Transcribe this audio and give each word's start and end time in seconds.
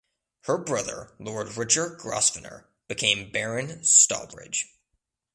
Her 0.45 0.57
brother 0.57 1.13
Lord 1.19 1.55
Richard 1.57 1.99
Grosvenor 1.99 2.67
became 2.87 3.31
Baron 3.31 3.83
Stalbridge. 3.83 4.65